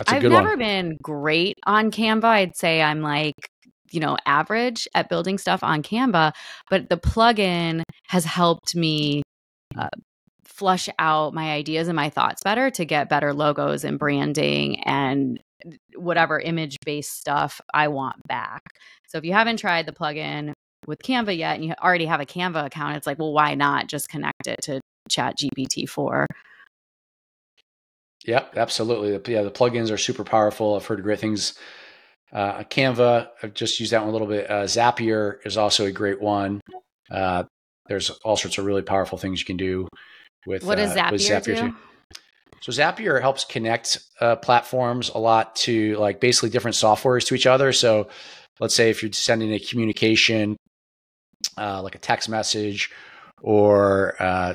I've 0.06 0.22
never 0.22 0.50
one. 0.50 0.58
been 0.58 0.98
great 1.02 1.56
on 1.66 1.90
Canva. 1.90 2.24
I'd 2.24 2.56
say 2.56 2.82
I'm 2.82 3.00
like, 3.00 3.34
you 3.90 4.00
know, 4.00 4.16
average 4.26 4.88
at 4.94 5.08
building 5.08 5.38
stuff 5.38 5.62
on 5.62 5.82
Canva, 5.82 6.32
but 6.70 6.88
the 6.88 6.96
plugin 6.96 7.82
has 8.08 8.24
helped 8.24 8.74
me 8.74 9.22
uh, 9.76 9.88
flush 10.44 10.88
out 10.98 11.34
my 11.34 11.52
ideas 11.52 11.88
and 11.88 11.96
my 11.96 12.08
thoughts 12.08 12.42
better 12.42 12.70
to 12.70 12.84
get 12.84 13.08
better 13.08 13.32
logos 13.32 13.84
and 13.84 13.98
branding 13.98 14.80
and 14.84 15.40
whatever 15.96 16.38
image 16.38 16.76
based 16.84 17.18
stuff 17.18 17.60
I 17.74 17.88
want 17.88 18.16
back. 18.28 18.62
So 19.08 19.18
if 19.18 19.24
you 19.24 19.32
haven't 19.32 19.58
tried 19.58 19.86
the 19.86 19.92
plugin, 19.92 20.52
with 20.86 21.02
Canva 21.02 21.36
yet 21.36 21.56
and 21.56 21.64
you 21.64 21.74
already 21.82 22.06
have 22.06 22.20
a 22.20 22.26
Canva 22.26 22.66
account, 22.66 22.96
it's 22.96 23.06
like, 23.06 23.18
well, 23.18 23.32
why 23.32 23.54
not 23.54 23.88
just 23.88 24.08
connect 24.08 24.46
it 24.46 24.60
to 24.62 24.80
Chat 25.08 25.36
GPT 25.38 25.88
4? 25.88 26.26
Yep, 28.24 28.54
absolutely. 28.56 29.32
Yeah, 29.32 29.42
the 29.42 29.50
plugins 29.50 29.92
are 29.92 29.98
super 29.98 30.24
powerful. 30.24 30.74
I've 30.74 30.86
heard 30.86 31.02
great 31.02 31.20
things 31.20 31.54
Uh, 32.32 32.64
Canva, 32.64 33.28
I've 33.42 33.54
just 33.54 33.78
used 33.80 33.92
that 33.92 34.00
one 34.00 34.10
a 34.10 34.12
little 34.12 34.26
bit. 34.26 34.50
Uh, 34.50 34.64
Zapier 34.64 35.36
is 35.44 35.56
also 35.56 35.86
a 35.86 35.92
great 35.92 36.20
one. 36.20 36.60
Uh, 37.10 37.44
there's 37.88 38.10
all 38.10 38.36
sorts 38.36 38.58
of 38.58 38.64
really 38.64 38.82
powerful 38.82 39.16
things 39.16 39.40
you 39.40 39.46
can 39.46 39.56
do 39.56 39.88
with 40.46 40.64
what 40.64 40.76
does 40.76 40.94
Zapier, 40.94 41.12
with 41.12 41.20
Zapier 41.20 41.44
do? 41.44 41.68
Too. 41.68 41.76
So 42.60 42.72
Zapier 42.72 43.20
helps 43.20 43.44
connect 43.44 43.98
uh, 44.20 44.36
platforms 44.36 45.10
a 45.10 45.18
lot 45.18 45.54
to 45.56 45.96
like 45.96 46.20
basically 46.20 46.50
different 46.50 46.74
softwares 46.74 47.26
to 47.26 47.34
each 47.34 47.46
other. 47.46 47.72
So 47.72 48.08
let's 48.60 48.74
say 48.74 48.90
if 48.90 49.02
you're 49.02 49.12
sending 49.12 49.52
a 49.52 49.58
communication, 49.58 50.56
uh, 51.58 51.82
like 51.82 51.94
a 51.94 51.98
text 51.98 52.28
message 52.28 52.90
or 53.42 54.14
uh, 54.20 54.54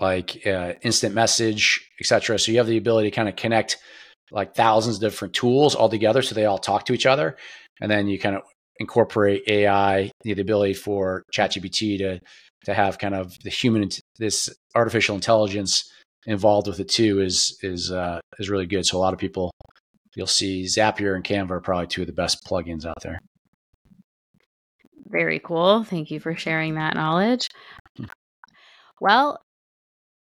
like 0.00 0.46
uh, 0.46 0.74
instant 0.82 1.14
message, 1.14 1.90
etc. 2.00 2.38
So 2.38 2.52
you 2.52 2.58
have 2.58 2.66
the 2.66 2.76
ability 2.76 3.10
to 3.10 3.14
kind 3.14 3.28
of 3.28 3.36
connect 3.36 3.78
like 4.30 4.54
thousands 4.54 4.96
of 4.96 5.00
different 5.00 5.34
tools 5.34 5.74
all 5.74 5.88
together, 5.88 6.22
so 6.22 6.34
they 6.34 6.46
all 6.46 6.58
talk 6.58 6.86
to 6.86 6.92
each 6.92 7.06
other, 7.06 7.36
and 7.80 7.90
then 7.90 8.08
you 8.08 8.18
kind 8.18 8.36
of 8.36 8.42
incorporate 8.78 9.42
AI, 9.48 10.10
the 10.22 10.32
ability 10.32 10.74
for 10.74 11.22
ChatGPT 11.32 11.98
to 11.98 12.20
to 12.64 12.74
have 12.74 12.98
kind 12.98 13.14
of 13.14 13.38
the 13.44 13.50
human 13.50 13.88
this 14.18 14.50
artificial 14.74 15.14
intelligence 15.14 15.90
involved 16.26 16.66
with 16.66 16.80
it 16.80 16.88
too 16.88 17.20
is 17.20 17.56
is 17.62 17.92
uh, 17.92 18.20
is 18.38 18.50
really 18.50 18.66
good. 18.66 18.84
So 18.84 18.98
a 18.98 19.00
lot 19.00 19.12
of 19.12 19.18
people 19.18 19.52
you'll 20.14 20.26
see 20.26 20.64
Zapier 20.64 21.14
and 21.14 21.24
Canva 21.24 21.50
are 21.50 21.60
probably 21.60 21.86
two 21.86 22.02
of 22.02 22.06
the 22.06 22.12
best 22.12 22.44
plugins 22.44 22.84
out 22.84 23.00
there. 23.02 23.20
Very 25.08 25.38
cool. 25.38 25.84
Thank 25.84 26.10
you 26.10 26.18
for 26.18 26.34
sharing 26.34 26.74
that 26.74 26.94
knowledge. 26.94 27.48
Hmm. 27.96 28.06
Well, 29.00 29.38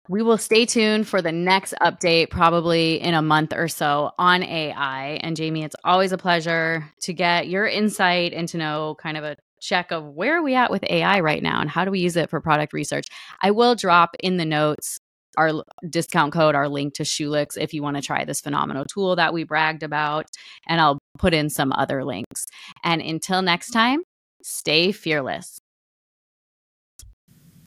we 0.08 0.22
will 0.22 0.36
stay 0.36 0.66
tuned 0.66 1.08
for 1.08 1.22
the 1.22 1.32
next 1.32 1.74
update, 1.80 2.28
probably 2.28 3.00
in 3.00 3.14
a 3.14 3.22
month 3.22 3.54
or 3.54 3.68
so, 3.68 4.12
on 4.18 4.42
AI. 4.42 5.18
And 5.22 5.36
Jamie, 5.36 5.64
it's 5.64 5.76
always 5.82 6.12
a 6.12 6.18
pleasure 6.18 6.90
to 7.00 7.12
get 7.12 7.48
your 7.48 7.66
insight 7.66 8.34
and 8.34 8.46
to 8.48 8.58
know 8.58 8.96
kind 9.00 9.16
of 9.16 9.24
a 9.24 9.36
check 9.60 9.90
of 9.90 10.04
where 10.04 10.38
are 10.38 10.42
we 10.42 10.54
at 10.54 10.70
with 10.70 10.84
AI 10.90 11.20
right 11.20 11.42
now 11.42 11.60
and 11.60 11.70
how 11.70 11.86
do 11.86 11.90
we 11.90 12.00
use 12.00 12.16
it 12.16 12.28
for 12.28 12.40
product 12.40 12.74
research. 12.74 13.06
I 13.40 13.50
will 13.50 13.74
drop 13.74 14.14
in 14.20 14.36
the 14.36 14.44
notes 14.44 14.98
our 15.38 15.64
discount 15.88 16.32
code, 16.32 16.54
our 16.54 16.68
link 16.68 16.94
to 16.94 17.02
Shulex 17.02 17.56
if 17.56 17.72
you 17.74 17.82
want 17.82 17.96
to 17.96 18.02
try 18.02 18.24
this 18.24 18.40
phenomenal 18.40 18.84
tool 18.84 19.16
that 19.16 19.32
we 19.32 19.42
bragged 19.44 19.82
about. 19.82 20.26
And 20.68 20.80
I'll 20.80 20.98
put 21.18 21.34
in 21.34 21.48
some 21.48 21.72
other 21.72 22.04
links. 22.04 22.46
And 22.84 23.00
until 23.00 23.42
next 23.42 23.70
time, 23.70 24.02
stay 24.42 24.92
fearless. 24.92 25.58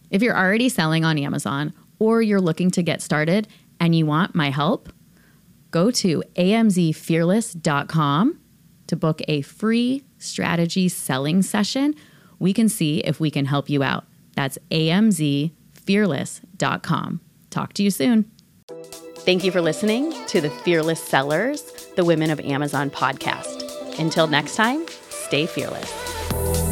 If 0.10 0.22
you're 0.22 0.38
already 0.38 0.70
selling 0.70 1.04
on 1.04 1.18
Amazon, 1.18 1.74
or 2.00 2.22
you're 2.22 2.42
looking 2.42 2.70
to 2.72 2.84
get 2.84 3.02
started 3.02 3.48
and 3.80 3.96
you 3.96 4.06
want 4.06 4.36
my 4.36 4.50
help, 4.50 4.92
go 5.72 5.90
to 5.92 6.22
amzfearless.com 6.36 8.40
to 8.88 8.96
book 8.96 9.22
a 9.28 9.42
free 9.42 10.04
strategy 10.18 10.88
selling 10.90 11.42
session. 11.42 11.94
We 12.40 12.54
can 12.54 12.70
see 12.70 13.00
if 13.00 13.20
we 13.20 13.30
can 13.30 13.46
help 13.46 13.70
you 13.70 13.84
out. 13.84 14.06
That's 14.36 14.58
amzfearless.com. 14.72 17.22
Talk 17.50 17.74
to 17.74 17.84
you 17.84 17.92
soon. 17.92 18.32
Thank 19.20 19.44
you 19.44 19.52
for 19.52 19.62
listening 19.62 20.14
to 20.28 20.40
the 20.40 20.50
Fearless 20.50 21.04
Sellers, 21.04 21.62
the 21.96 22.06
Women 22.06 22.30
of 22.30 22.40
Amazon 22.40 22.90
podcast. 22.90 24.00
Until 24.00 24.28
next 24.28 24.56
time, 24.56 24.86
stay 25.10 25.46
fearless. 25.46 26.67